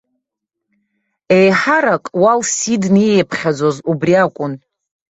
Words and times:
Еиҳарак 1.37 2.05
уалс 2.21 2.51
идны 2.73 3.01
ииԥхьаӡоз 3.05 3.77
убри 3.91 4.13
акәын. 4.23 4.53